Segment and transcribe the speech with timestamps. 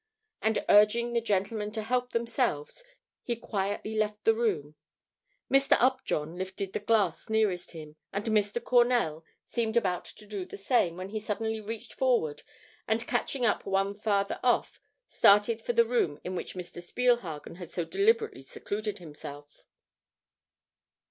[0.41, 2.83] And urging the gentlemen to help themselves,
[3.21, 4.73] he quietly left the room.
[5.47, 5.77] Mr.
[5.79, 8.63] Upjohn lifted the glass nearest him, and Mr.
[8.63, 12.41] Cornell seemed about to do the same when he suddenly reached forward
[12.87, 16.81] and catching up one farther off started for the room in which Mr.
[16.81, 19.63] Spielhagen had so deliberately secluded himself.